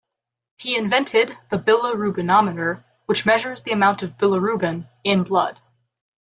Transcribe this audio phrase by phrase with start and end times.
[0.57, 5.59] He invented the bilirubinometer which measures the amount of bilirubin in blood.